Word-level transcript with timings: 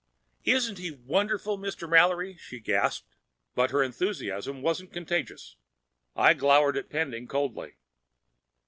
"Isn't 0.45 0.79
he 0.79 0.89
wonderful, 0.89 1.59
Mr. 1.59 1.87
Mallory?" 1.87 2.35
she 2.35 2.59
gasped. 2.59 3.15
But 3.53 3.69
her 3.69 3.83
enthusiasm 3.83 4.63
wasn't 4.63 4.91
contagious. 4.93 5.57
I 6.15 6.33
glowered 6.33 6.75
at 6.75 6.89
Pending 6.89 7.27
coldly. 7.27 7.75